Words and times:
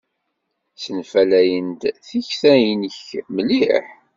Ssenfalay-d 0.75 1.81
tikta-nnek 2.07 3.07
mliḥ. 3.35 3.85